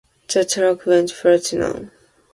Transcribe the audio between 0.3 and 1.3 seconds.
The track went